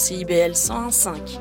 [0.00, 1.38] CIBL 101.5.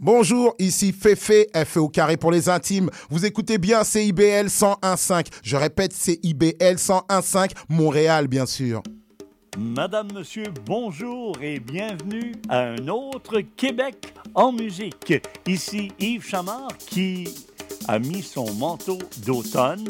[0.00, 2.90] Bonjour, ici Fefe, F au carré pour les intimes.
[3.10, 5.26] Vous écoutez bien CIBL 101.5.
[5.44, 8.82] Je répète, CIBL 101.5, Montréal bien sûr.
[9.56, 15.14] Madame, Monsieur, bonjour et bienvenue à un autre Québec en musique.
[15.46, 17.28] Ici Yves Chamard qui
[17.86, 19.86] a mis son manteau d'automne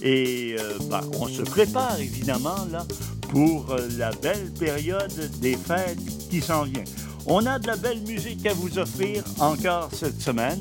[0.00, 2.86] et euh, bah, on se prépare évidemment là
[3.30, 5.98] pour euh, la belle période des fêtes
[6.30, 6.84] qui s'en vient.
[7.26, 10.60] On a de la belle musique à vous offrir encore cette semaine.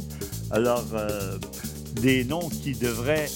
[0.51, 1.37] Alors, euh,
[1.93, 3.29] des noms qui devraient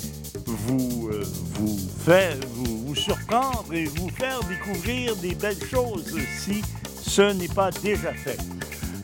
[0.46, 1.10] vous,
[1.56, 6.62] vous faire, vous, vous surprendre et vous faire découvrir des belles choses si
[7.02, 8.38] ce n'est pas déjà fait.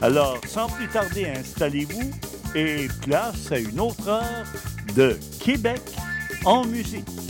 [0.02, 2.12] Alors, sans plus tarder, installez-vous
[2.56, 4.46] et place à une autre heure
[4.96, 5.82] de Québec
[6.46, 7.29] en musique.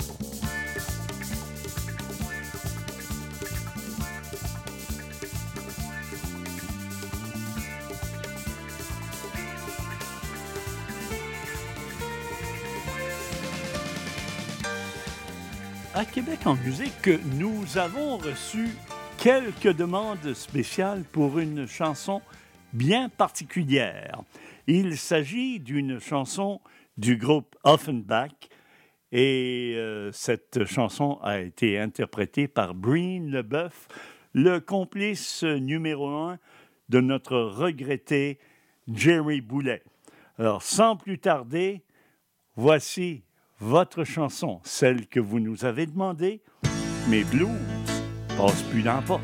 [16.00, 18.70] À Québec en musique, nous avons reçu
[19.18, 22.22] quelques demandes spéciales pour une chanson
[22.72, 24.22] bien particulière.
[24.66, 26.62] Il s'agit d'une chanson
[26.96, 28.32] du groupe Offenbach
[29.12, 33.90] et euh, cette chanson a été interprétée par Breen Leboeuf,
[34.32, 36.40] le complice numéro un
[36.88, 38.40] de notre regretté
[38.88, 39.84] Jerry Boulet.
[40.38, 41.84] Alors, sans plus tarder,
[42.56, 43.24] voici
[43.60, 46.42] votre chanson, celle que vous nous avez demandée,
[47.10, 47.50] Mes blues
[48.38, 49.20] passent plus dans pas.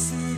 [0.00, 0.29] This is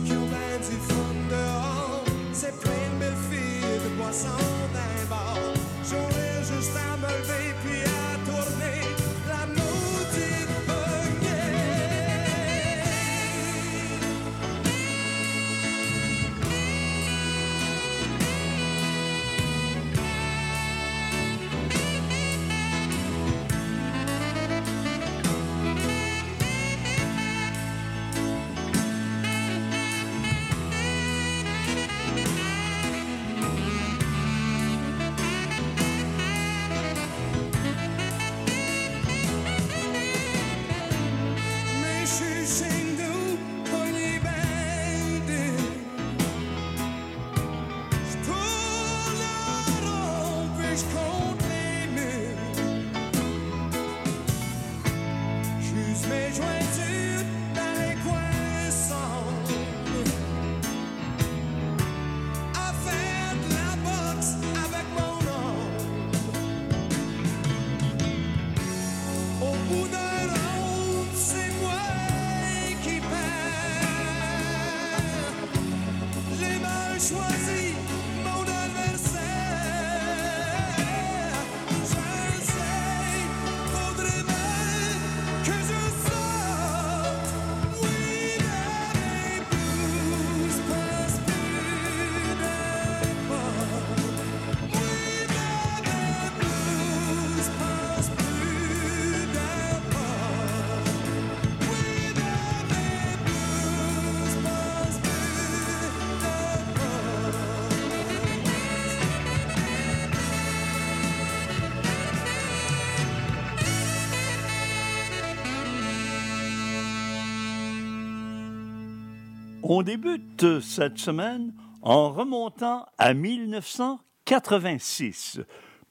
[119.75, 125.39] On débute cette semaine en remontant à 1986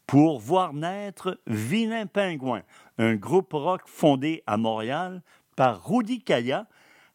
[0.06, 2.62] pour voir naître Vilain Pingouin,
[2.98, 5.20] un groupe rock fondé à Montréal
[5.56, 6.68] par Rudy Kaya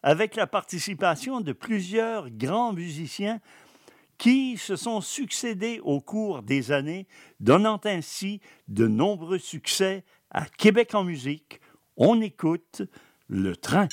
[0.04, 3.40] avec la participation de plusieurs grands musiciens
[4.18, 7.08] qui se sont succédés au cours des années,
[7.40, 11.62] donnant ainsi de nombreux succès à Québec en musique.
[11.96, 12.82] On écoute
[13.30, 13.88] le train.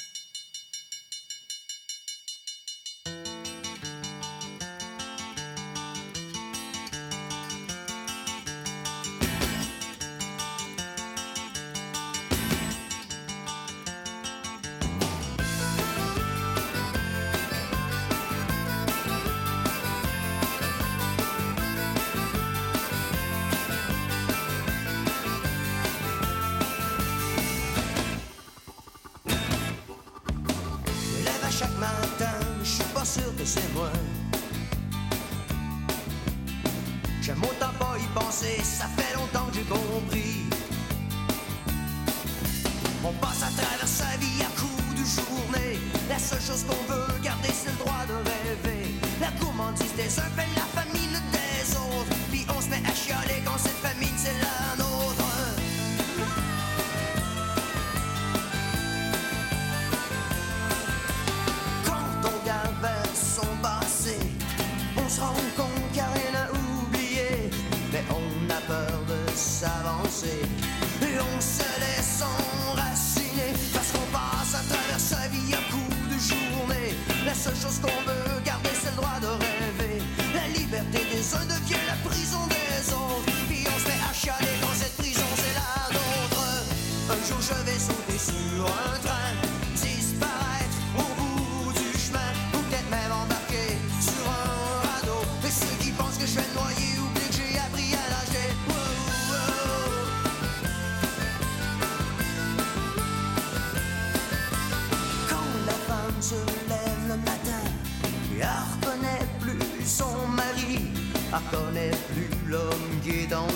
[111.34, 113.48] à connaître plus l'homme qui est en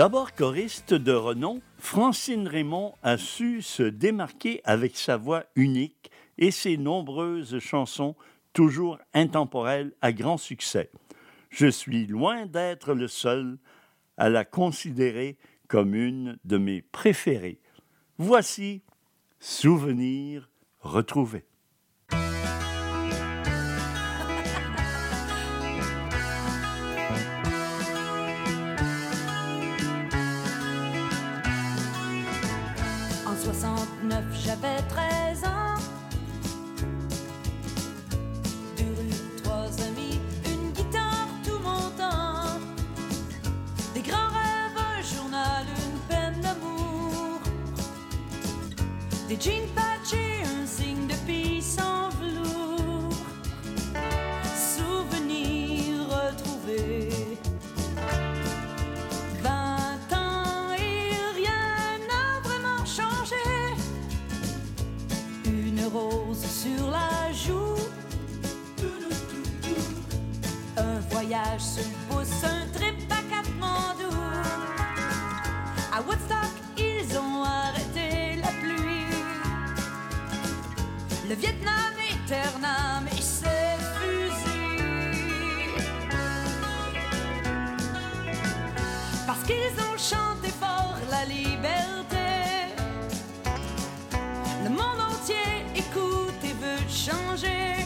[0.00, 6.50] D'abord choriste de renom, Francine Raymond a su se démarquer avec sa voix unique et
[6.50, 8.16] ses nombreuses chansons
[8.54, 10.90] toujours intemporelles à grand succès.
[11.50, 13.58] Je suis loin d'être le seul
[14.16, 15.36] à la considérer
[15.68, 17.60] comme une de mes préférées.
[18.16, 18.80] Voici
[19.38, 20.48] Souvenirs
[20.80, 21.49] retrouvés.
[34.60, 35.80] j'avais 13 ans.
[38.76, 42.58] Deux rues, trois amis, une guitare, tout mon temps.
[43.94, 47.40] Des grands rêves, un journal, une peine d'amour.
[49.28, 49.68] Des jeans
[71.30, 72.70] voyage sur le pouce, un
[75.92, 79.06] à Woodstock, ils ont arrêté la pluie.
[81.28, 85.74] Le Vietnam éternam et ses fusils.
[89.26, 92.16] Parce qu'ils ont chanté fort la liberté.
[94.64, 97.84] Le monde entier écoute et veut changer.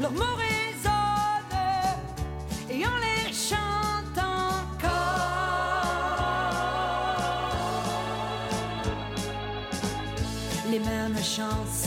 [0.00, 0.45] Leurs mots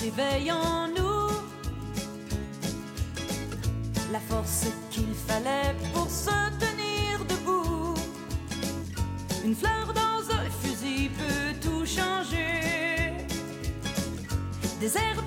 [0.10, 1.30] s'éveillent en nous.
[4.12, 7.94] La force qu'il fallait pour se tenir debout.
[9.46, 13.14] Une fleur dans un fusil peut tout changer.
[14.80, 15.24] Des airs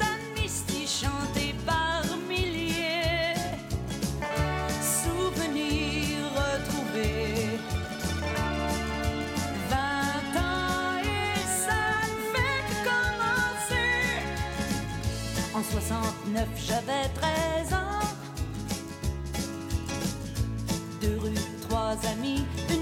[16.43, 18.07] 69, j'avais 13 ans.
[21.01, 21.35] Deux rues,
[21.69, 22.82] trois amis, une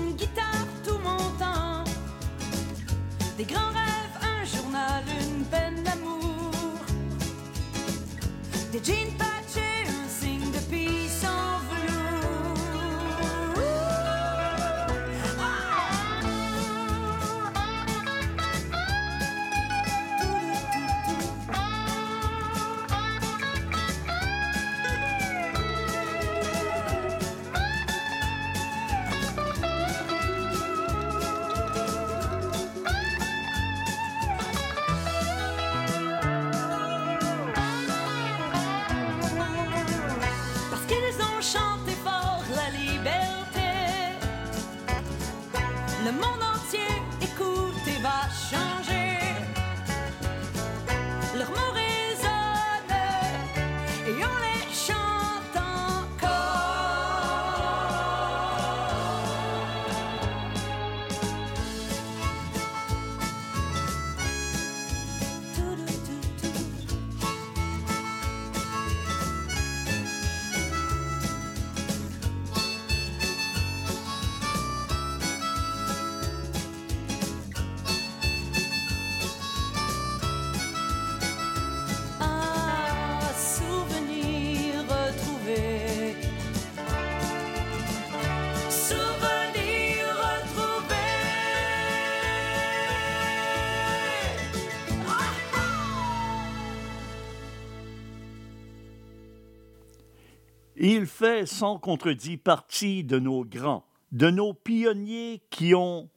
[100.82, 106.08] Il fait sans contredit partie de nos grands, de nos pionniers qui ont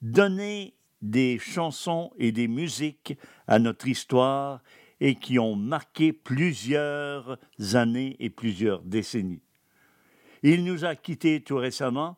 [0.00, 4.62] donné des chansons et des musiques à notre histoire
[5.00, 7.38] et qui ont marqué plusieurs
[7.74, 9.42] années et plusieurs décennies.
[10.42, 12.16] Il nous a quittés tout récemment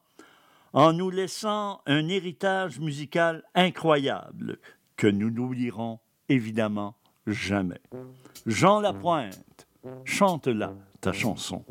[0.73, 4.61] en nous laissant un héritage musical incroyable
[4.97, 6.95] que nous n'oublierons évidemment
[7.27, 7.81] jamais.
[8.47, 9.67] Jean Lapointe,
[10.05, 11.65] chante-la ta chanson.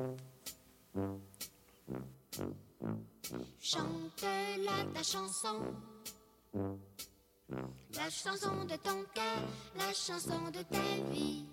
[3.60, 5.62] Chante-la ta chanson.
[7.93, 9.41] La chanson de ton cœur,
[9.75, 11.46] la chanson de ta vie.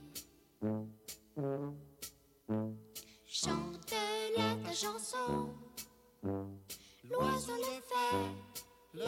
[3.26, 5.50] Chante-la ta chanson.
[7.10, 8.16] L'oiseau le fait,
[8.94, 9.04] le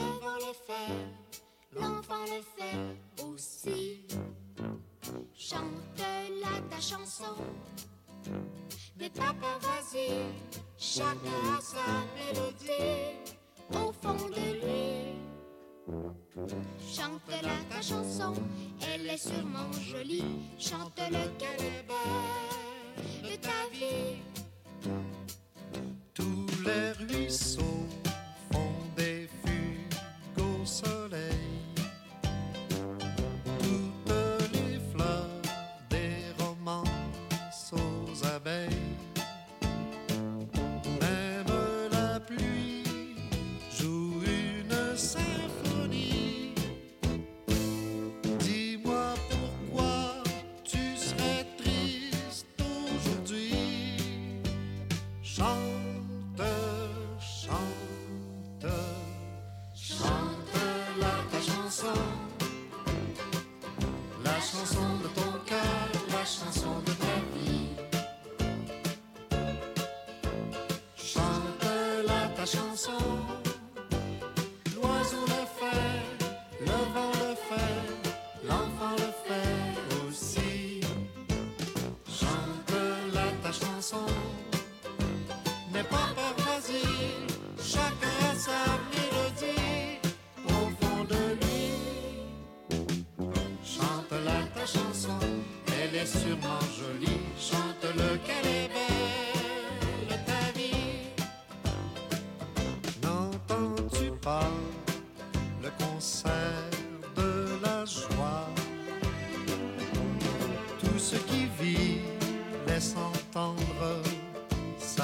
[0.47, 4.07] le fait, l'enfant le fait aussi.
[5.35, 7.37] Chante-la ta chanson.
[8.99, 10.09] N'aie pas peur, vas-y,
[10.79, 13.17] chacun a sa mélodie
[13.73, 15.17] au fond de lui.
[16.95, 18.35] Chante-la ta chanson,
[18.81, 20.25] elle est sûrement jolie.
[20.59, 24.06] Chante-le qu'elle est belle de ta vie.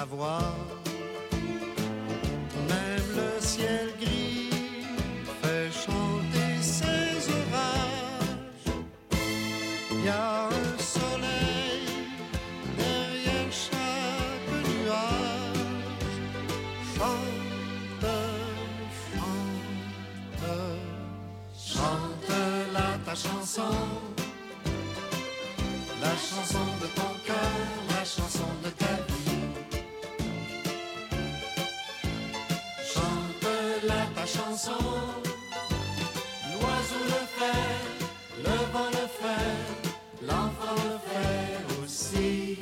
[0.02, 0.54] Sa voix.
[2.68, 4.50] Même le ciel gris
[5.40, 8.70] fait chanter ses orages.
[10.04, 11.86] Y a un soleil
[12.78, 15.66] derrière chaque nuage.
[16.96, 18.16] Chante,
[19.10, 20.48] chante,
[21.70, 22.36] chante
[22.74, 23.76] la ta chanson.
[26.02, 27.11] La chanson de ton
[34.52, 34.72] L'oiseau
[37.04, 37.80] le fait,
[38.44, 39.62] le vent le fait,
[40.26, 42.58] l'enfant le fait aussi.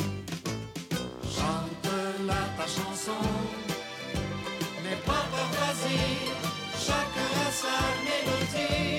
[1.24, 3.22] Chante-la ta chanson.
[4.84, 5.98] N'aie pas peur, vas-y,
[6.78, 8.89] chacun a sa mélodie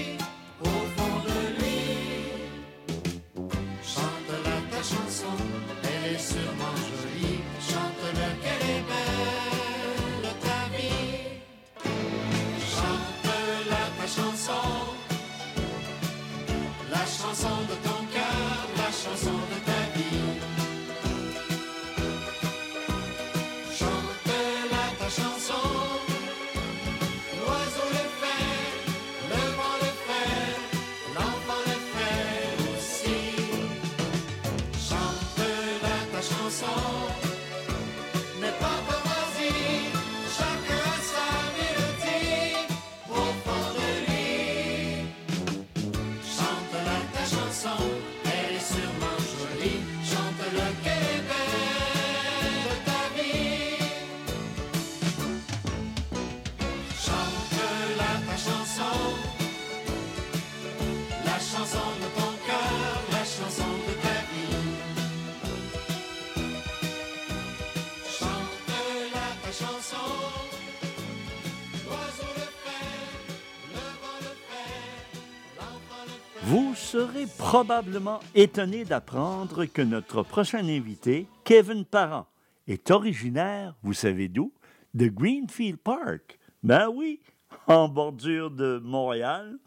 [76.44, 82.26] Vous serez probablement étonné d'apprendre que notre prochain invité, Kevin Parent,
[82.68, 84.52] est originaire, vous savez d'où?
[84.96, 86.40] De Greenfield Park.
[86.64, 87.20] Ben oui,
[87.68, 89.60] en bordure de Montréal,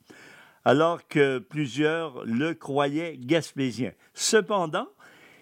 [0.65, 3.93] alors que plusieurs le croyaient gaspésien.
[4.13, 4.89] Cependant,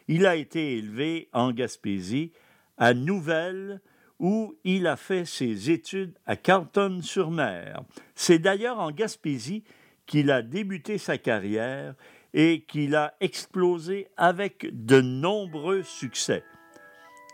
[0.08, 2.32] il a été élevé en Gaspésie,
[2.76, 3.80] à Nouvelle,
[4.18, 7.82] où il a fait ses études à Carleton-sur-Mer.
[8.14, 9.64] C'est d'ailleurs en Gaspésie
[10.12, 11.94] qu'il a débuté sa carrière
[12.34, 16.44] et qu'il a explosé avec de nombreux succès.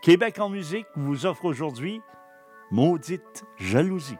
[0.01, 1.99] Québec en musique vous offre aujourd'hui
[2.71, 4.15] Maudite jalousie.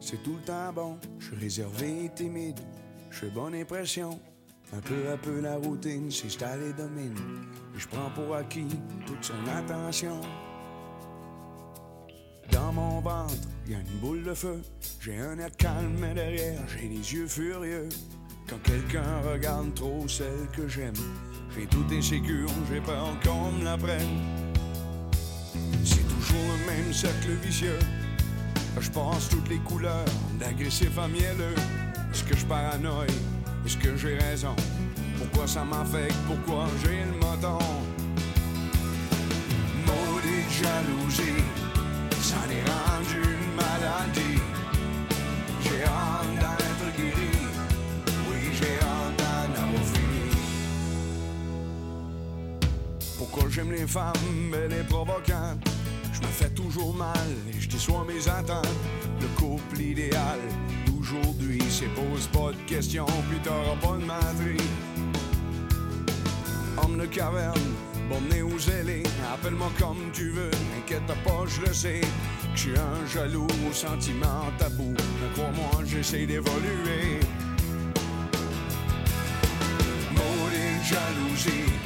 [0.00, 0.98] C'est tout le temps bon.
[1.18, 2.60] Je suis réservé et timide,
[3.10, 4.18] je fais bonne impression.
[4.72, 7.16] Un peu à peu la routine s'installe et domine.
[7.74, 8.68] Et je prends pour acquis
[9.06, 10.20] toute son attention.
[12.52, 13.34] Dans mon ventre,
[13.66, 14.60] y a une boule de feu.
[15.00, 17.88] J'ai un air calme, mais derrière, j'ai les yeux furieux.
[18.46, 20.94] Quand quelqu'un regarde trop celle que j'aime,
[21.54, 24.18] j'ai tout insécure, j'ai peur qu'on me la prenne.
[25.84, 27.78] C'est toujours le même cercle vicieux.
[28.80, 30.04] Je pense toutes les couleurs,
[30.38, 31.54] d'agressif à mielleux.
[32.12, 33.08] Est-ce que je paranoïe?
[33.66, 34.54] Est-ce que j'ai raison?
[35.18, 36.14] Pourquoi ça m'affecte?
[36.26, 37.58] Pourquoi j'ai le menton?
[39.84, 41.42] Maudite jalousie,
[42.22, 44.40] ça est rendu une maladie.
[45.62, 47.30] J'ai hâte d'en être guéri.
[48.30, 50.30] Oui, j'ai hâte d'en avoir fini.
[53.18, 55.77] Pourquoi j'aime les femmes belles et provocantes?
[56.20, 58.66] Je me fait toujours mal et je déçois mes attentes.
[59.20, 60.40] Le couple idéal
[60.86, 64.62] d'aujourd'hui, c'est pose pas de questions, puis t'auras pas de matrice.
[66.82, 67.60] Homme de caverne,
[68.08, 72.00] borné aux ailés, appelle-moi comme tu veux, inquiète pas, je le sais.
[72.54, 77.20] Je suis un jaloux aux sentiments tabous, mais crois-moi, j'essaie d'évoluer.
[80.10, 81.77] Maudite jalousie,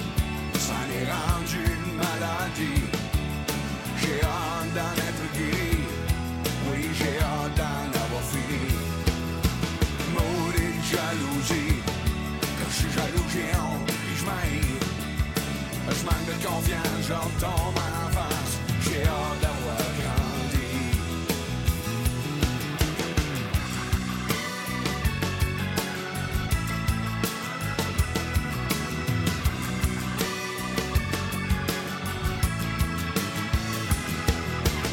[17.03, 18.59] confiance, je retombe en face.
[18.83, 20.69] J'ai hâte d'avoir grandi.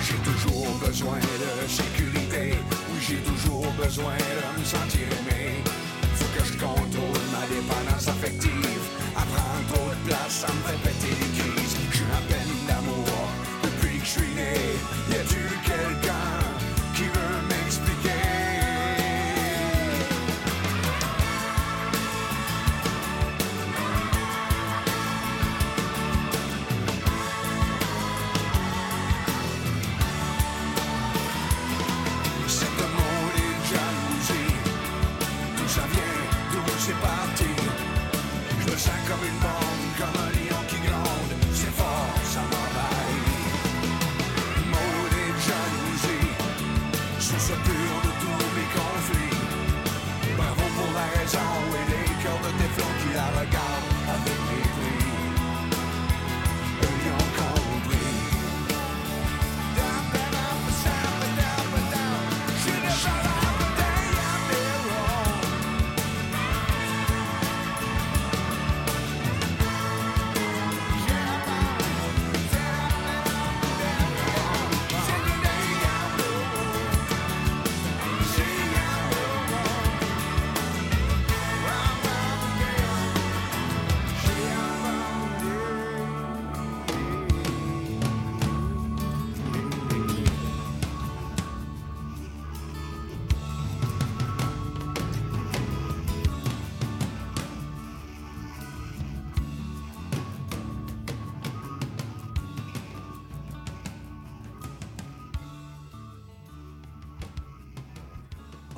[0.03, 2.55] J'ai toujours besoin de sécurité.
[2.91, 5.28] Oui, j'ai toujours besoin de me sentir aimé.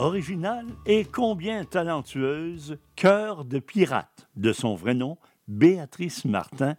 [0.02, 6.76] Originale et combien talentueuse, Cœur de pirate, de son vrai nom, Béatrice Martin,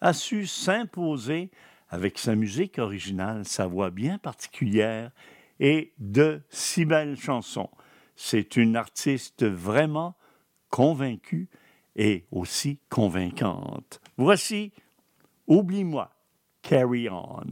[0.00, 1.50] a su s'imposer
[1.90, 5.10] avec sa musique originale, sa voix bien particulière
[5.60, 7.68] et de si belles chansons.
[8.16, 10.16] C'est une artiste vraiment
[10.70, 11.50] convaincue
[11.96, 14.00] et aussi convaincante.
[14.16, 14.72] Voici
[15.48, 16.10] Oublie-moi,
[16.62, 17.44] Carry On,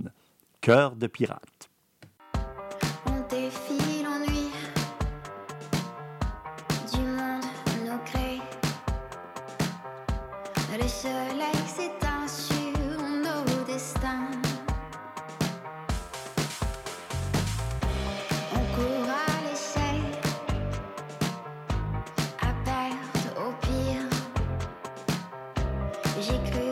[0.62, 1.68] Cœur de pirate.
[11.02, 14.30] Soleil s'éteint sur nos destins.
[18.54, 19.98] On court à l'essai,
[22.40, 24.08] à perte au pire.
[26.20, 26.71] J'ai cru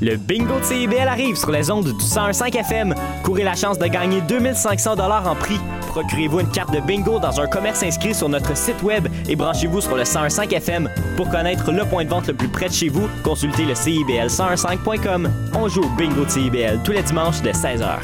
[0.00, 2.94] Le bingo de CIBL arrive sur les ondes du 101.5 FM.
[3.24, 5.58] Courez la chance de gagner 2500 dollars en prix.
[5.88, 9.80] Procurez-vous une carte de bingo dans un commerce inscrit sur notre site web et branchez-vous
[9.80, 10.88] sur le 101.5 FM.
[11.16, 15.28] Pour connaître le point de vente le plus près de chez vous, consultez le CIBL1015.com.
[15.54, 17.98] On joue au bingo de CIBL tous les dimanches dès 16h.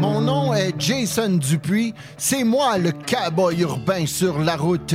[0.00, 1.92] Mon nom est Jason Dupuis.
[2.16, 4.94] C'est moi le cowboy urbain sur la route.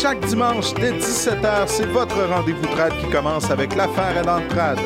[0.00, 4.78] Chaque dimanche dès 17h, c'est votre rendez-vous trad qui commence avec l'affaire à l'entrade.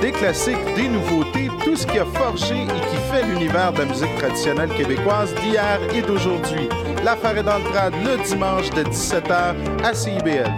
[0.00, 3.86] Des classiques, des nouveautés, tout ce qui a forgé et qui fait l'univers de la
[3.86, 6.68] musique traditionnelle québécoise d'hier et d'aujourd'hui.
[7.04, 10.48] L'affaire est dans le le dimanche de 17h à CIBL.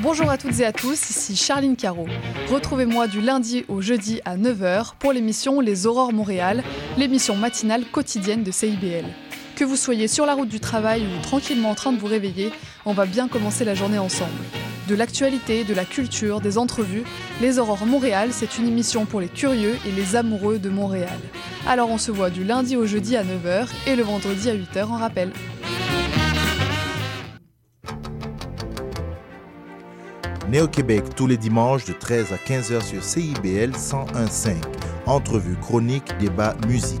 [0.00, 2.06] Bonjour à toutes et à tous, ici Charline Caro.
[2.48, 6.62] Retrouvez-moi du lundi au jeudi à 9h pour l'émission Les Aurores Montréal,
[6.96, 9.06] l'émission matinale quotidienne de CIBL.
[9.56, 12.52] Que vous soyez sur la route du travail ou tranquillement en train de vous réveiller,
[12.84, 14.32] on va bien commencer la journée ensemble.
[14.88, 17.04] De l'actualité, de la culture, des entrevues,
[17.40, 21.18] Les Aurores Montréal, c'est une émission pour les curieux et les amoureux de Montréal.
[21.66, 24.84] Alors on se voit du lundi au jeudi à 9h et le vendredi à 8h
[24.84, 25.32] en rappel.
[30.48, 34.56] Néo-Québec tous les dimanches de 13 à 15h sur CIBL 101.5.
[35.06, 37.00] Entrevue, chronique, débat, musique.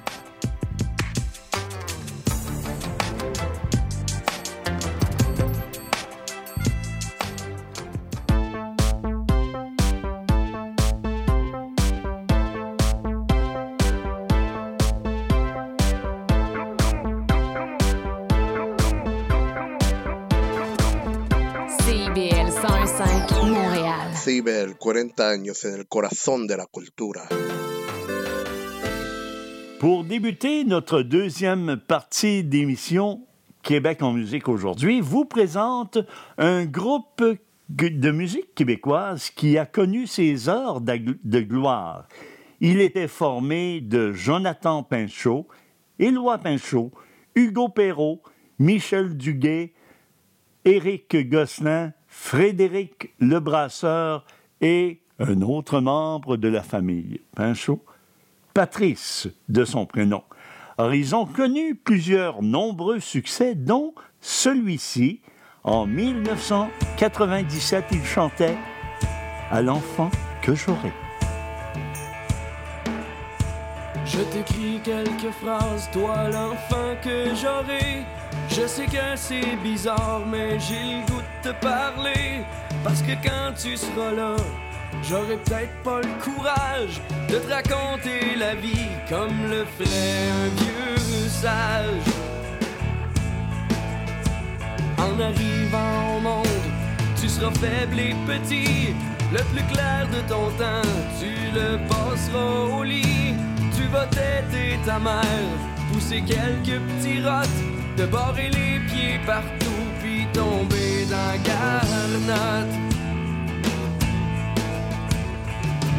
[24.71, 27.27] CIBEL, 40 años en el corazón de la cultura.
[29.79, 33.25] Pour débuter notre deuxième partie d'émission
[33.63, 35.97] Québec en musique aujourd'hui, vous présente
[36.37, 37.23] un groupe
[37.69, 42.07] de musique québécoise qui a connu ses heures de gloire.
[42.59, 45.47] Il était formé de Jonathan Pinchot,
[45.99, 46.91] Éloi Pinchot,
[47.35, 48.21] Hugo Perrault,
[48.59, 49.73] Michel Duguay,
[50.65, 54.25] Éric Gosselin, Frédéric Lebrasseur
[54.61, 57.83] et un autre membre de la famille Pinchot,
[58.53, 60.23] Patrice de son prénom.
[60.77, 65.21] Alors, ils ont connu plusieurs nombreux succès, dont celui-ci.
[65.63, 68.57] En 1997, ils chantaient
[69.51, 70.09] À l'enfant
[70.41, 70.91] que j'aurai.
[74.05, 78.03] Je t'écris quelques phrases, toi l'enfant que j'aurai.
[78.49, 82.43] Je sais que c'est bizarre, mais j'ai le goût de te parler.
[82.83, 84.35] Parce que quand tu seras là,
[85.07, 91.29] j'aurai peut-être pas le courage de te raconter la vie comme le ferait un vieux
[91.29, 92.13] sage.
[94.97, 96.47] En arrivant au monde,
[97.19, 98.95] tu seras faible et petit.
[99.31, 100.89] Le plus clair de ton temps,
[101.19, 103.35] tu le passeras au lit.
[103.75, 105.57] Tu vas t'aider ta mère,
[105.91, 107.47] pousser quelques petits rottes,
[107.95, 110.90] te barrer les pieds partout, puis tomber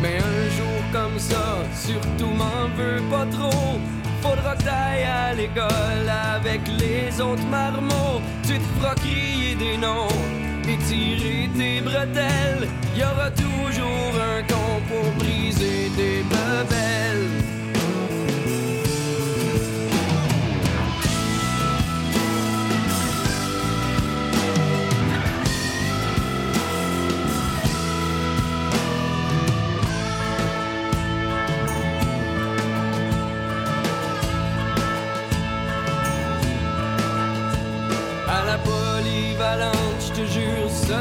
[0.00, 3.78] Mais un jour comme ça, surtout m'en veux pas trop.
[4.22, 8.20] Faudra que t'ailles à l'école avec les autres marmots.
[8.42, 10.08] Tu te feras des noms
[10.68, 12.68] et tirer tes bretelles.
[12.96, 13.02] Y
[13.36, 17.51] toujours un con pour briser tes bebelles.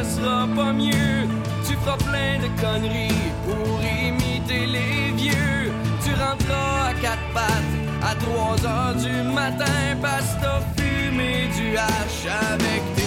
[0.03, 1.27] Sera pas mieux.
[1.65, 5.71] Tu feras plein de conneries pour imiter les vieux.
[6.03, 11.77] Tu rentreras à quatre pattes à 3 heures du matin parce que t'as fumé du
[11.77, 13.00] hache avec tes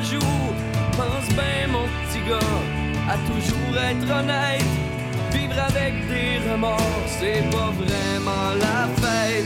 [0.00, 2.38] Pense bien, mon petit gars,
[3.10, 4.64] à toujours être honnête.
[5.32, 9.44] Vivre avec des remords, c'est pas vraiment la fête.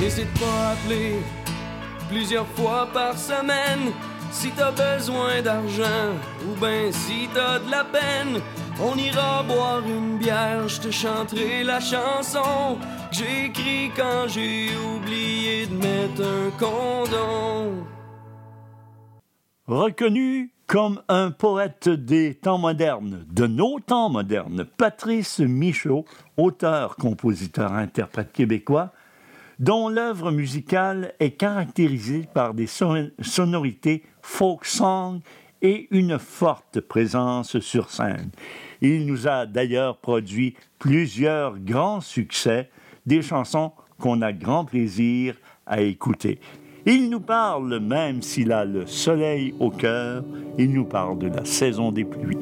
[0.00, 1.20] N'hésite pas à appeler
[2.08, 3.92] plusieurs fois par semaine
[4.38, 6.14] si t'as besoin d'argent
[6.46, 8.40] ou ben si t'as de la peine.
[8.80, 12.78] On ira boire une bière, je te chanterai la chanson
[13.10, 17.84] que j'ai écrit quand j'ai oublié de mettre un condom.
[19.66, 26.04] Reconnu comme un poète des temps modernes, de nos temps modernes, Patrice Michaud,
[26.36, 28.92] auteur, compositeur, interprète québécois,
[29.58, 35.20] dont l'œuvre musicale est caractérisée par des son- sonorités folk song
[35.62, 38.30] et une forte présence sur scène.
[38.80, 42.70] Il nous a d'ailleurs produit plusieurs grands succès,
[43.06, 45.34] des chansons qu'on a grand plaisir
[45.66, 46.38] à écouter.
[46.86, 50.24] Il nous parle, même s'il a le soleil au cœur,
[50.56, 52.38] il nous parle de la saison des pluies.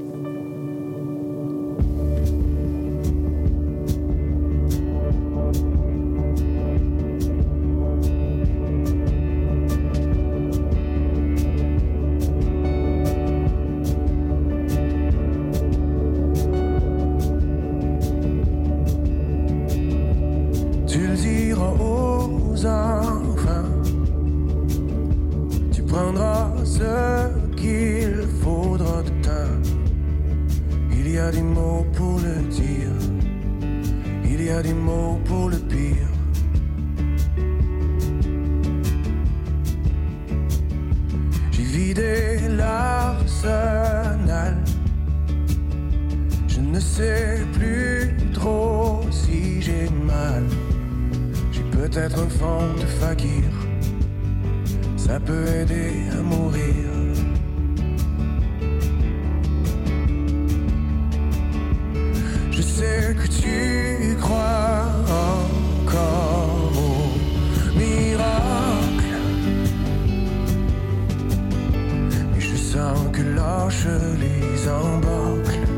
[73.37, 73.89] Lâche
[74.23, 75.69] les embâcles.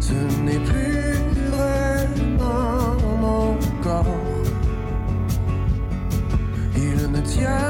[0.00, 1.14] Ce n'est plus
[1.54, 3.48] vraiment mon
[3.82, 4.20] corps.
[6.76, 7.69] Il ne tient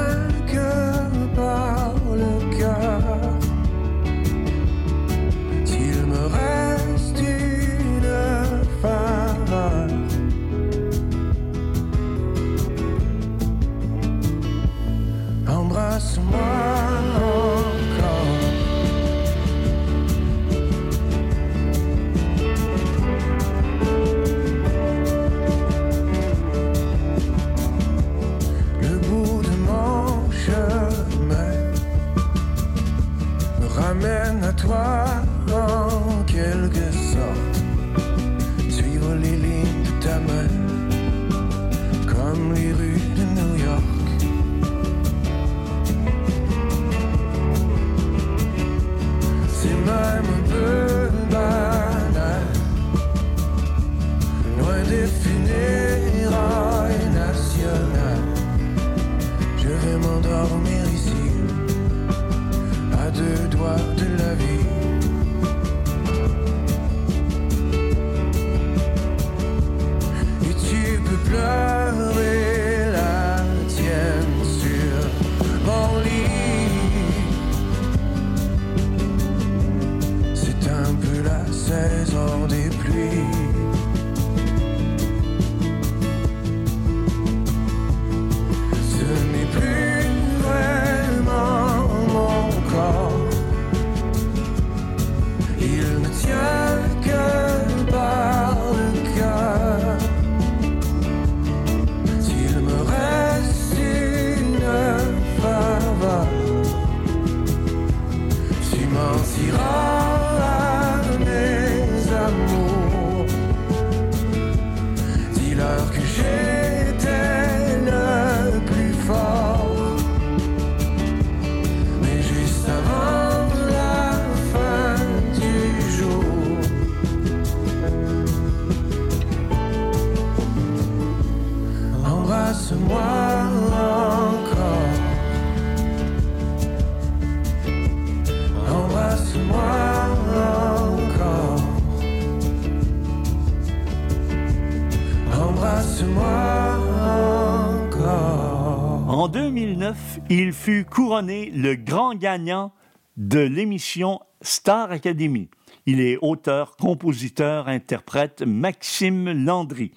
[150.33, 152.71] il fut couronné le grand gagnant
[153.17, 155.49] de l'émission Star Academy.
[155.85, 159.91] Il est auteur, compositeur, interprète Maxime Landry.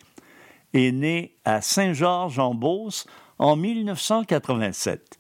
[0.72, 3.06] Est né à Saint-Georges-en-Beauce
[3.38, 5.18] en 1987.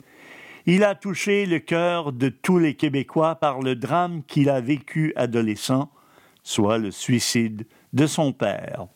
[0.66, 5.12] Il a touché le cœur de tous les Québécois par le drame qu'il a vécu
[5.14, 5.92] adolescent,
[6.42, 8.88] soit le suicide de son père.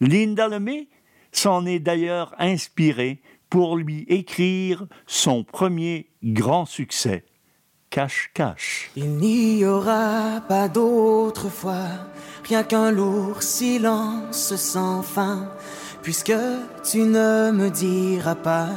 [0.00, 0.86] Linda Lemay
[1.32, 3.20] s'en est d'ailleurs inspirée
[3.50, 7.24] pour lui écrire son premier grand succès,
[7.90, 8.90] Cache-Cache.
[8.96, 11.88] Il n'y aura pas d'autre fois,
[12.44, 15.48] rien qu'un lourd silence sans fin,
[16.02, 16.34] puisque
[16.84, 18.68] tu ne me diras pas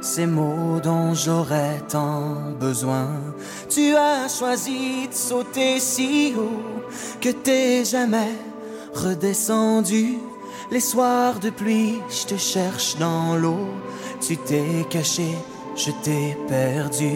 [0.00, 3.08] ces mots dont j'aurais tant besoin.
[3.68, 6.84] Tu as choisi de sauter si haut
[7.20, 8.34] que t'es jamais
[8.94, 10.18] redescendu.
[10.68, 13.68] Les soirs de pluie, je te cherche dans l'eau.
[14.20, 15.38] Tu t'es caché,
[15.76, 17.12] je t'ai perdu.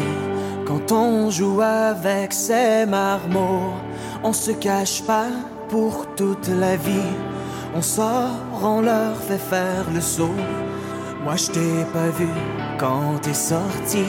[0.64, 3.74] Quand on joue avec ces marmots,
[4.22, 5.30] on se cache pas
[5.68, 7.12] pour toute la vie.
[7.74, 10.40] On sort, on leur fait faire le saut.
[11.24, 12.28] Moi je t'ai pas vu
[12.78, 14.05] quand t'es sorti.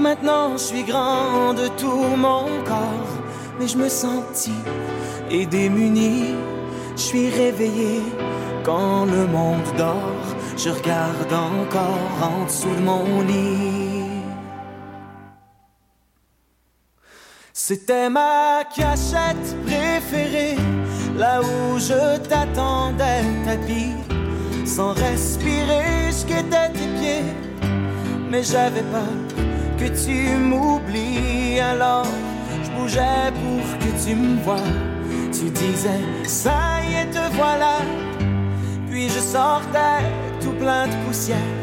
[0.00, 3.22] Maintenant je suis grand de tout mon corps,
[3.60, 4.48] mais je me sens
[5.30, 6.34] et démuni.
[6.96, 8.02] Je suis réveillé
[8.64, 10.26] quand le monde dort.
[10.56, 14.04] Je regarde encore en dessous de mon lit.
[17.52, 20.56] C'était ma cachette préférée,
[21.16, 23.94] là où je t'attendais tapis,
[24.66, 27.24] sans respirer, guettais tes pieds,
[28.30, 29.16] mais j'avais peur
[29.78, 32.06] que tu m'oublies, alors
[32.64, 34.70] je bougeais pour que tu me vois.
[35.32, 37.78] Tu disais, ça y est, te voilà,
[38.94, 40.02] puis je sortais
[40.40, 41.62] tout plein de poussière.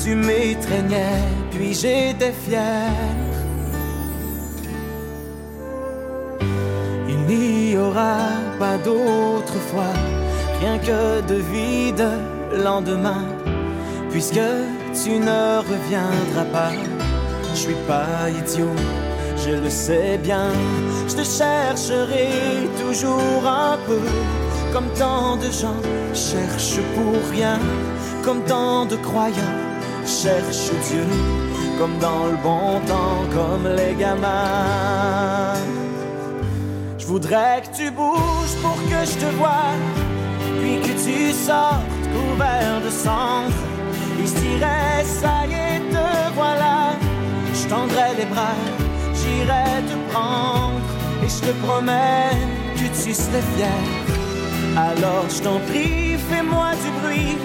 [0.00, 2.92] Tu m'étreignais, puis j'étais fier.
[7.08, 8.18] Il n'y aura
[8.60, 9.94] pas d'autre fois,
[10.60, 12.08] rien que de vide
[12.62, 13.24] lendemain,
[14.12, 14.48] puisque
[15.02, 16.72] tu ne reviendras pas.
[17.52, 18.76] Je suis pas idiot,
[19.44, 20.50] je le sais bien.
[21.08, 22.30] Je te chercherai
[22.80, 24.06] toujours un peu,
[24.74, 25.80] comme tant de gens
[26.12, 27.60] cherchent pour rien,
[28.24, 29.58] comme tant de croyants
[30.04, 31.06] cherchent Dieu,
[31.78, 35.54] comme dans le bon temps, comme les gamins.
[36.98, 39.74] Je voudrais que tu bouges pour que je te voie,
[40.60, 42.90] puis que tu sortes couvert de.
[44.20, 46.96] Et je dirais, ça y est, te voilà.
[47.58, 48.58] Je tendrai les bras,
[49.18, 50.90] j'irai te prendre,
[51.22, 52.36] et je te promets
[52.74, 54.13] que tu serais fier.
[54.76, 57.38] Alors je t'en prie, fais-moi du bruit.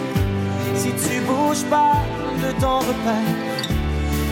[0.76, 1.98] Si tu bouges pas
[2.44, 3.38] de ton repère,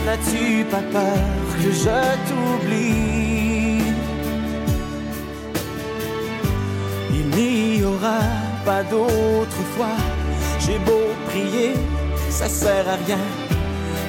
[0.04, 1.18] n'as-tu pas peur
[1.62, 3.82] que je t'oublie?
[7.12, 8.18] Il n'y aura
[8.64, 9.96] pas d'autre fois.
[10.58, 11.74] J'ai beau prier,
[12.30, 13.24] ça sert à rien.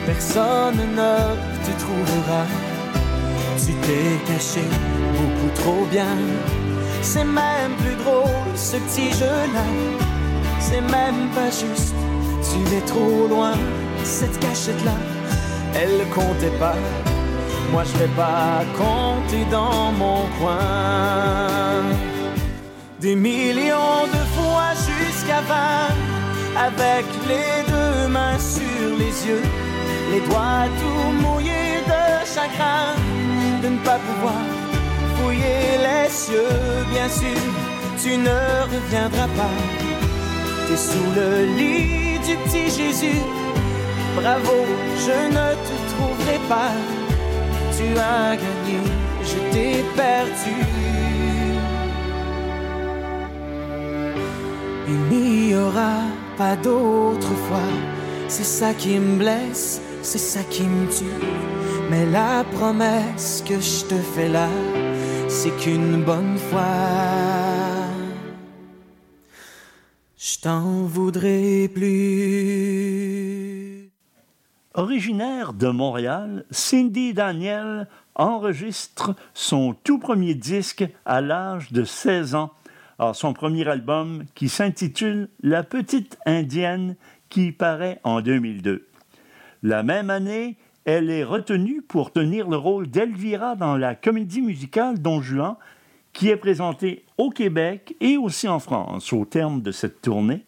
[0.08, 1.14] Personne ne
[1.64, 2.44] te trouvera.
[3.64, 4.64] Tu t'es caché
[5.16, 6.18] beaucoup trop bien.
[7.02, 9.66] C'est même plus drôle ce petit jeu-là.
[10.60, 11.96] C'est même pas juste.
[12.44, 13.54] Tu es trop loin.
[14.04, 14.98] Cette cachette-là,
[15.76, 16.76] elle comptait pas.
[17.72, 21.84] Moi je vais pas compter dans mon coin.
[23.00, 25.94] Des millions de fois jusqu'à vingt,
[26.58, 29.44] avec les deux mains sur les yeux,
[30.12, 32.96] les doigts tout mouillés de chagrin,
[33.62, 34.59] de ne pas pouvoir
[35.20, 36.58] fouiller les cieux.
[36.92, 37.42] Bien sûr,
[38.02, 38.40] tu ne
[38.74, 39.58] reviendras pas.
[40.68, 43.22] T'es sous le lit du petit Jésus.
[44.16, 44.66] Bravo,
[45.06, 46.74] je ne te trouverai pas.
[47.76, 48.80] Tu as gagné,
[49.24, 50.58] je t'ai perdu.
[54.88, 56.02] Il n'y aura
[56.38, 57.70] pas d'autre fois.
[58.28, 61.06] C'est ça qui me blesse, c'est ça qui me tue.
[61.90, 64.50] Mais la promesse que je te fais là,
[65.30, 66.64] c'est qu'une bonne fois,
[70.18, 72.70] je t'en voudrais plus.
[74.74, 82.52] Originaire de Montréal, Cindy Daniel enregistre son tout premier disque à l'âge de 16 ans.
[83.14, 86.96] Son premier album qui s'intitule La petite indienne
[87.30, 88.88] qui paraît en 2002.
[89.64, 95.00] La même année, elle est retenue pour tenir le rôle d'Elvira dans la comédie musicale
[95.00, 95.56] Don Juan
[96.14, 99.14] qui est présentée au Québec et aussi en France.
[99.14, 100.44] Au terme de cette tournée,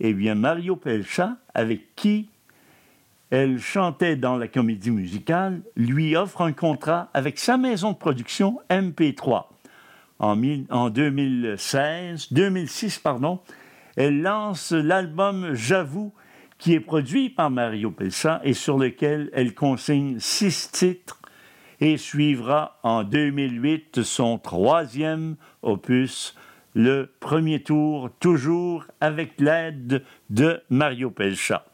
[0.00, 2.28] eh bien, Mario Pelcha, avec qui
[3.30, 8.60] elle chantait dans la comédie musicale, lui offre un contrat avec sa maison de production
[8.70, 9.44] MP3.
[10.18, 13.40] En, mille- en 2016, 2006, pardon,
[13.96, 16.12] elle lance l'album J'avoue,
[16.58, 21.20] qui est produit par Mario Pelsa et sur lequel elle consigne six titres
[21.80, 26.34] et suivra en 2008 son troisième opus,
[26.74, 31.66] le premier tour, toujours avec l'aide de Mario Pelcha.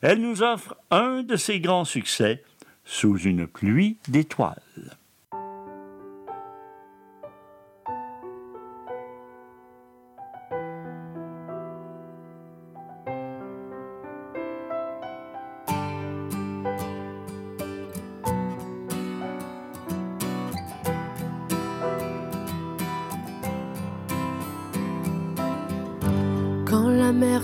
[0.00, 2.42] Elle nous offre un de ses grands succès,
[2.84, 4.99] Sous une pluie d'étoiles.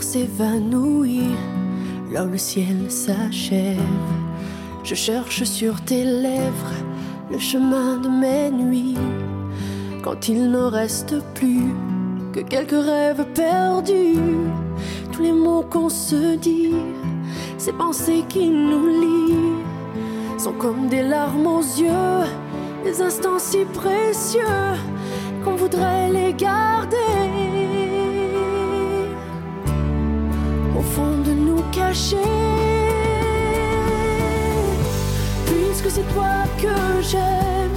[0.07, 1.35] S'évanouit,
[2.13, 3.81] là le ciel s'achève,
[4.85, 6.77] je cherche sur tes lèvres
[7.29, 8.97] le chemin de mes nuits.
[10.05, 11.75] Quand il ne reste plus
[12.33, 14.21] que quelques rêves perdus,
[15.11, 16.77] tous les mots qu'on se dit,
[17.59, 19.59] ces pensées qui nous lient,
[20.39, 22.25] sont comme des larmes aux yeux,
[22.85, 24.69] des instants si précieux
[25.43, 27.16] qu'on voudrait les garder
[30.97, 32.17] de nous cacher.
[35.45, 37.77] Puisque c'est toi que j'aime,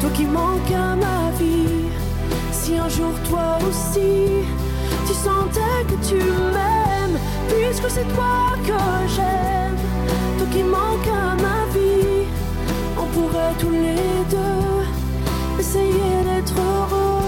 [0.00, 1.90] toi qui manques à ma vie.
[2.52, 4.44] Si un jour toi aussi
[5.06, 9.76] tu sentais que tu m'aimes, puisque c'est toi que j'aime,
[10.38, 12.26] toi qui manques à ma vie,
[12.96, 17.22] on pourrait tous les deux essayer d'être heureux.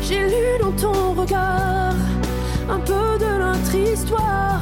[0.00, 4.60] J'ai lu dans ton un peu de notre histoire,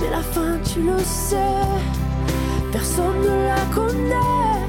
[0.00, 1.36] mais la fin tu le sais,
[2.72, 4.64] personne ne la connaît.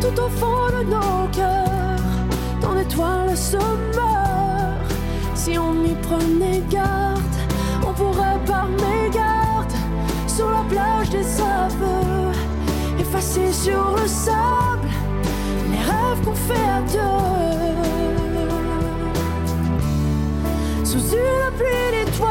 [0.00, 2.14] Tout au fond de nos cœurs,
[2.60, 4.94] ton étoile se meurt.
[5.34, 7.36] Si on y prenait garde,
[7.82, 9.72] on pourrait par mégarde
[10.28, 12.32] sur la plage des aveux,
[13.00, 14.88] effacer sur le sable
[15.72, 17.83] les rêves qu'on fait à deux
[20.94, 22.30] sous une pluie d'étoiles.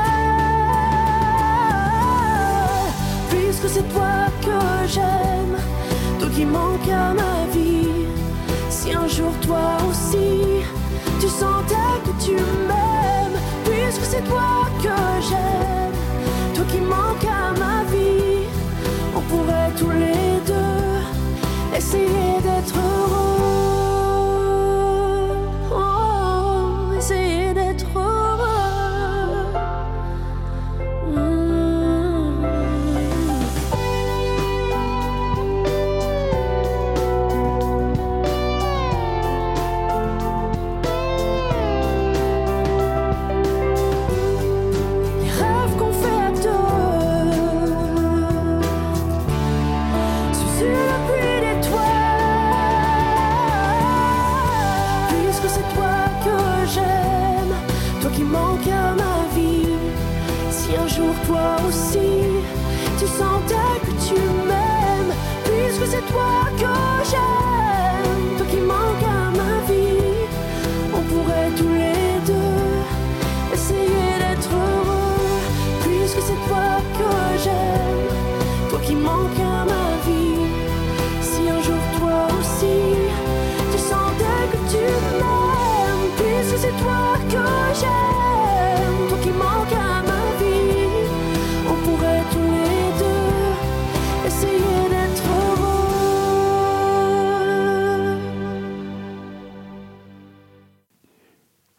[3.30, 5.57] Puisque c'est toi que j'aime,
[6.20, 8.07] toi qui manques à ma vie.
[8.70, 10.64] Si un jour toi aussi
[11.20, 12.36] tu sentais que tu
[12.68, 14.51] m'aimes, puisque c'est toi
[14.82, 14.97] que
[15.28, 15.95] j'aime,
[16.55, 18.47] toi qui manques à ma vie,
[19.18, 23.32] on pourrait tous les deux essayer d'être heureux.
[68.54, 68.82] J'aime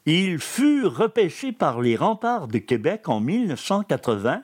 [0.06, 4.42] Il fut repêché par les remparts de Québec en 1980,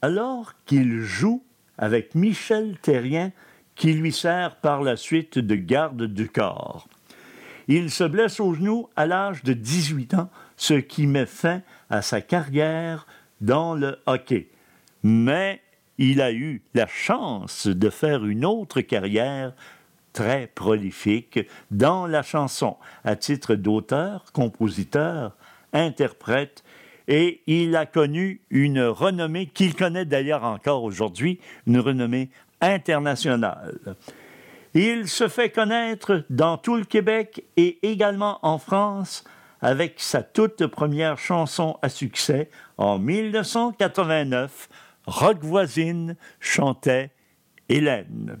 [0.00, 1.44] alors qu'il joue
[1.76, 3.30] avec Michel Terrien,
[3.74, 6.88] qui lui sert par la suite de garde du corps.
[7.68, 11.60] Il se blesse au genou à l'âge de 18 ans, ce qui met fin
[11.90, 13.06] à sa carrière
[13.42, 14.48] dans le hockey.
[15.02, 15.60] Mais
[15.98, 19.52] il a eu la chance de faire une autre carrière
[20.12, 21.40] très prolifique
[21.70, 25.36] dans la chanson, à titre d'auteur, compositeur,
[25.72, 26.64] interprète,
[27.08, 32.30] et il a connu une renommée qu'il connaît d'ailleurs encore aujourd'hui, une renommée
[32.60, 33.96] internationale.
[34.74, 39.24] Il se fait connaître dans tout le Québec et également en France
[39.60, 44.68] avec sa toute première chanson à succès en 1989.
[45.06, 47.10] Rock voisine chantait
[47.68, 48.40] Hélène.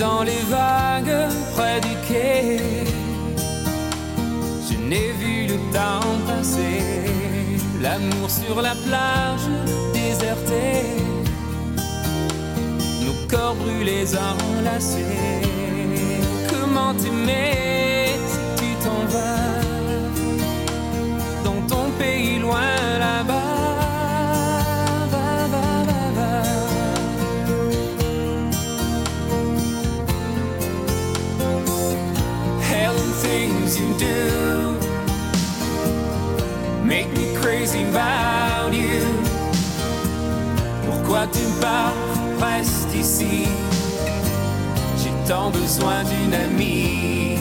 [0.00, 2.58] Dans les vagues près du quai.
[4.66, 6.80] Je n'ai vu le temps passer.
[7.82, 9.46] L'amour sur la plage
[9.92, 10.86] désertée.
[13.04, 15.42] Nos corps brûlés enlacés.
[16.48, 17.89] Comment t'aimer?
[36.84, 39.00] Make me crazy about you.
[40.86, 41.94] Pourquoi tu pars,
[42.40, 43.46] reste ici?
[44.96, 47.38] J'ai tant besoin d'une amie.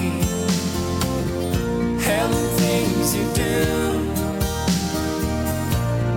[2.05, 3.99] Hell things you do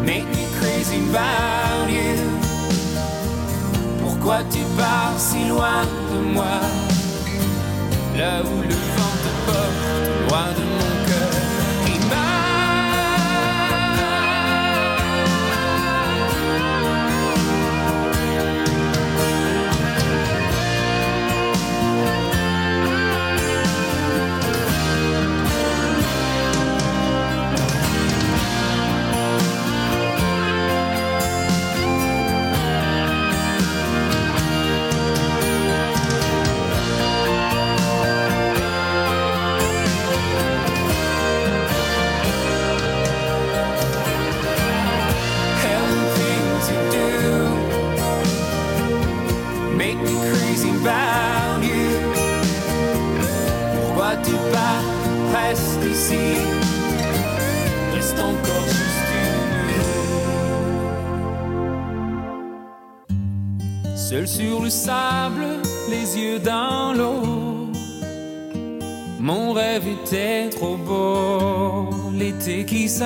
[0.05, 2.16] make me crazy about you.
[4.01, 6.61] Pourquoi tu pars si loin de moi?
[8.16, 8.91] là où le
[10.33, 10.82] vent te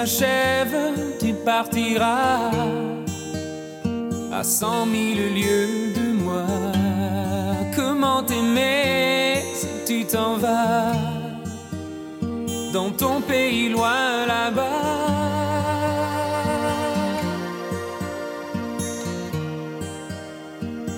[0.07, 0.77] s'achève,
[1.19, 2.51] tu partiras
[4.33, 6.47] à cent mille lieues de moi.
[7.75, 10.93] Comment t'aimer si tu t'en vas
[12.73, 14.63] dans ton pays loin là-bas?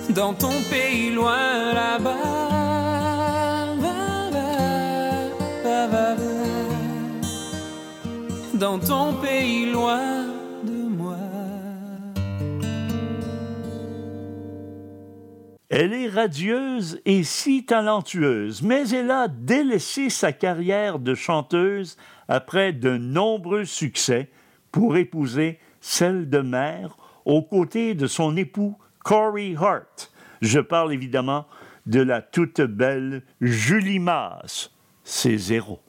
[0.09, 1.48] Dans ton pays loin
[8.77, 10.27] Ton pays loin
[10.63, 11.17] de moi.
[15.69, 21.97] Elle est radieuse et si talentueuse, mais elle a délaissé sa carrière de chanteuse
[22.27, 24.29] après de nombreux succès
[24.71, 26.95] pour épouser celle de mère
[27.25, 30.11] aux côtés de son époux Corey Hart.
[30.41, 31.47] Je parle évidemment
[31.87, 34.71] de la toute belle Julie Masse.
[35.03, 35.79] C'est zéro.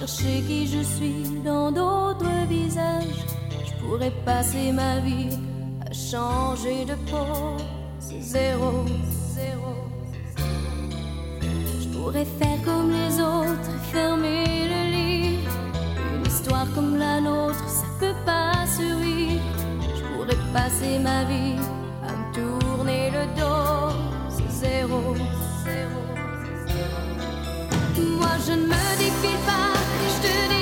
[0.00, 3.20] Chercher qui je suis dans d'autres visages.
[3.66, 5.36] Je pourrais passer ma vie
[5.86, 7.58] à changer de peau,
[7.98, 8.86] c'est zéro,
[9.34, 9.74] zéro.
[11.82, 14.44] Je pourrais faire comme les autres, fermer
[14.74, 15.52] le livre.
[16.14, 19.42] Une histoire comme la nôtre, ça peut pas survivre.
[19.96, 21.60] Je pourrais passer ma vie
[22.08, 23.94] à me tourner le dos,
[24.30, 25.14] c'est zéro.
[28.46, 30.59] Je ne me défile pas,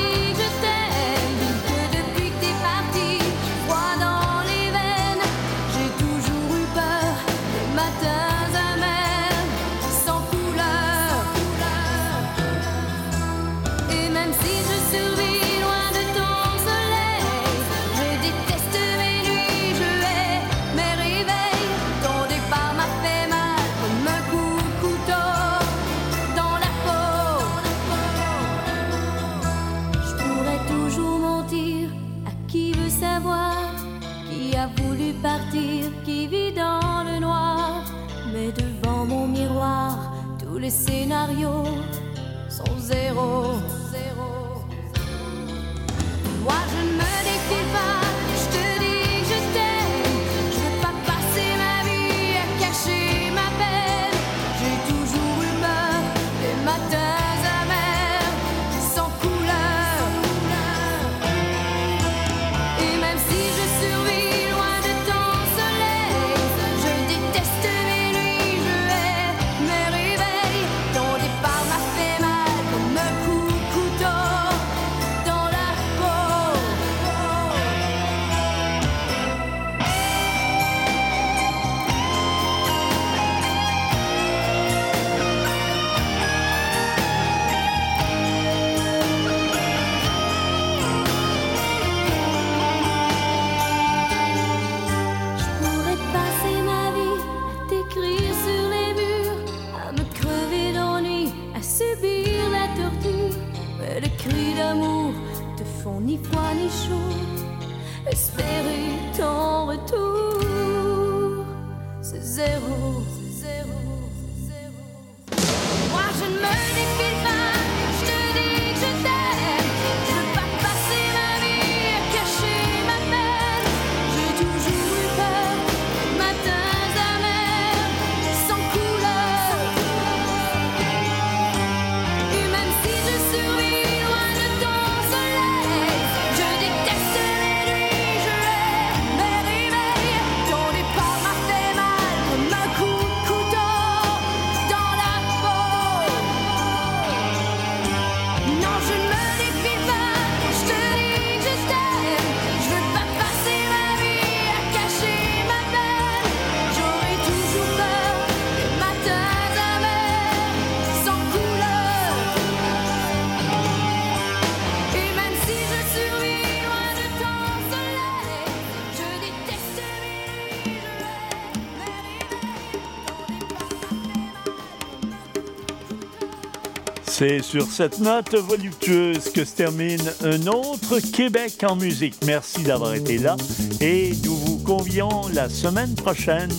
[177.19, 182.15] C'est sur cette note voluptueuse que se termine un autre Québec en musique.
[182.25, 183.37] Merci d'avoir été là
[183.81, 186.55] et nous vous convions la semaine prochaine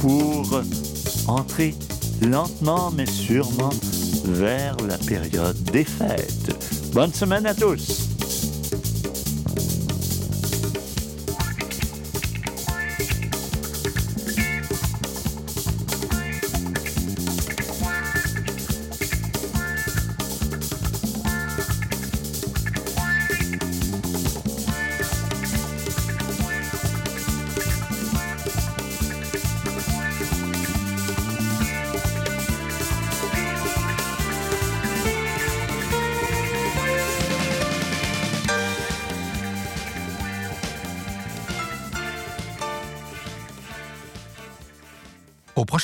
[0.00, 0.60] pour
[1.26, 1.74] entrer
[2.20, 3.72] lentement mais sûrement
[4.26, 6.54] vers la période des fêtes.
[6.92, 8.13] Bonne semaine à tous.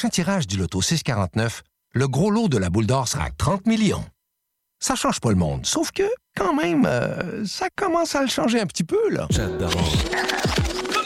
[0.00, 4.02] Prochain tirage du loto 649, le gros lot de la boule d'or sera 30 millions.
[4.78, 8.60] Ça change pas le monde, sauf que, quand même, euh, ça commence à le changer
[8.60, 9.28] un petit peu, là.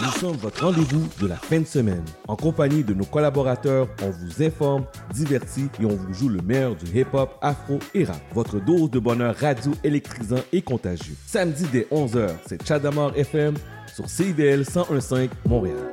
[0.00, 2.04] Nous sommes votre rendez-vous de la fin de semaine.
[2.28, 6.76] En compagnie de nos collaborateurs, on vous informe, divertit et on vous joue le meilleur
[6.76, 8.20] du hip-hop, afro et rap.
[8.32, 11.16] Votre dose de bonheur radio électrisant et contagieux.
[11.26, 13.54] Samedi dès 11h, c'est Chadamar FM
[13.92, 15.92] sur CIVL 1015 Montréal.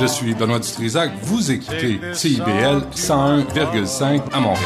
[0.00, 1.12] Je suis Benoît Dutrisac.
[1.22, 4.60] Vous écoutez CIBL 101,5 à Montréal.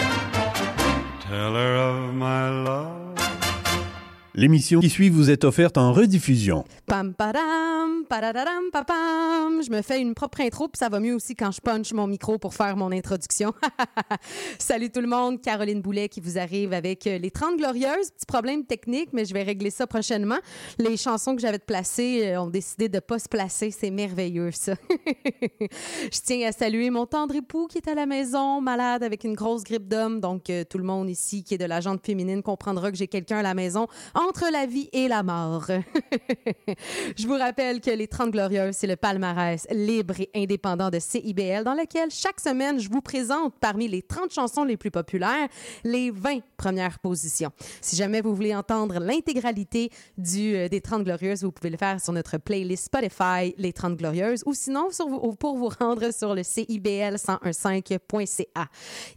[4.37, 6.64] L'émission qui suit vous est offerte en rediffusion.
[6.87, 9.62] Pam padam, padadadam, papam.
[9.62, 12.09] Je me fais une propre intro, puis ça va mieux aussi quand je punch mon
[12.09, 13.55] micro pour faire mon introduction.
[14.59, 18.11] Salut tout le monde, Caroline Boulet qui vous arrive avec euh, les 30 Glorieuses.
[18.11, 20.39] Petit problème technique, mais je vais régler ça prochainement.
[20.78, 23.70] Les chansons que j'avais placées euh, ont décidé de pas se placer.
[23.70, 24.74] C'est merveilleux, ça.
[25.61, 29.35] je tiens à saluer mon tendre époux qui est à la maison, malade avec une
[29.35, 30.18] grosse grippe d'homme.
[30.18, 33.07] Donc, euh, tout le monde ici qui est de la jante féminine comprendra que j'ai
[33.07, 33.87] quelqu'un à la maison
[34.28, 35.66] entre la vie et la mort.
[37.16, 41.64] Je vous rappelle que les 30 Glorieuses, c'est le palmarès libre et indépendant de CIBL
[41.64, 45.48] dans lequel chaque semaine, je vous présente parmi les 30 chansons les plus populaires
[45.84, 47.50] les 20 premières positions.
[47.80, 52.12] Si jamais vous voulez entendre l'intégralité euh, des 30 Glorieuses, vous pouvez le faire sur
[52.12, 54.88] notre playlist Spotify, les 30 Glorieuses, ou sinon
[55.38, 58.66] pour vous rendre sur le CIBL1015.ca.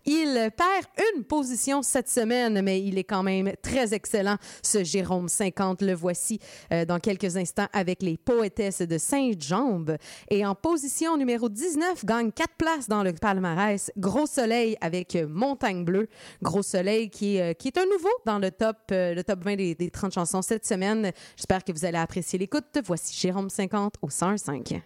[0.06, 0.86] Il perd
[1.16, 5.84] une position cette semaine, mais il est quand même très excellent, ce Jérôme 50.
[5.84, 6.40] Le voici
[6.74, 9.98] euh, dans quelques instants avec les poétesses de Sainte-Jambe.
[10.32, 13.92] Et en position numéro 19, gagne quatre places dans le palmarès.
[13.98, 16.10] Gros Soleil avec euh, Montagne Bleue.
[16.42, 19.92] Gros Soleil euh, qui est un nouveau dans le top, le top 20 des, des
[19.92, 21.12] 30 chansons cette semaine.
[21.36, 22.80] J'espère que vous allez apprécier l'écoute.
[22.84, 24.82] Voici Jérôme 50 au 105.